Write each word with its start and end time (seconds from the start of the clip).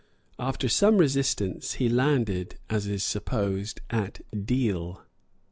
After 0.39 0.67
some 0.67 0.97
resistance, 0.97 1.73
he 1.73 1.87
landed, 1.87 2.55
as 2.71 2.87
is 2.87 3.03
supposed, 3.03 3.81
at 3.91 4.21
Deal, 4.31 4.77
[Anno 4.77 4.89
ante, 4.95 4.99
C. 5.03 5.05